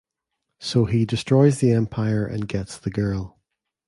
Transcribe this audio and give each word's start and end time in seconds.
So 0.59 0.85
he 0.85 1.05
destroys 1.05 1.59
the 1.59 1.73
Empire 1.73 2.25
and 2.25 2.47
gets 2.47 2.75
the 2.75 2.89
girl. 2.89 3.37